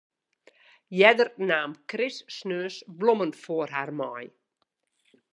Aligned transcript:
Earder 1.01 1.29
naam 1.49 1.71
Chris 1.93 2.17
sneons 2.35 2.77
blommen 3.01 3.31
foar 3.41 3.69
har 3.75 3.91
mei. 3.99 4.25